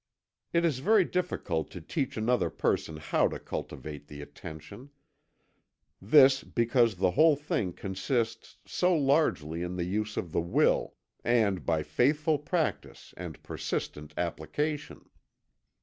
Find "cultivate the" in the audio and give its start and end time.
3.37-4.19